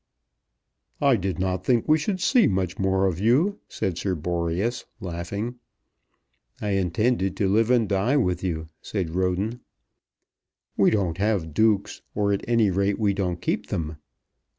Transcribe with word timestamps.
"I 0.99 1.15
did 1.15 1.37
not 1.37 1.63
think 1.63 1.87
we 1.87 1.99
should 1.99 2.19
see 2.19 2.47
much 2.47 2.79
more 2.79 3.05
of 3.05 3.19
you," 3.19 3.59
said 3.67 3.99
Sir 3.99 4.15
Boreas, 4.15 4.83
laughing. 4.99 5.59
"I 6.59 6.69
intended 6.69 7.37
to 7.37 7.47
live 7.47 7.69
and 7.69 7.87
die 7.87 8.17
with 8.17 8.43
you," 8.43 8.65
said 8.81 9.13
Roden. 9.13 9.59
"We 10.75 10.89
don't 10.89 11.19
have 11.19 11.53
dukes; 11.53 12.01
or 12.15 12.33
at 12.33 12.43
any 12.49 12.71
rate 12.71 12.97
we 12.97 13.13
don't 13.13 13.39
keep 13.43 13.67
them. 13.67 13.97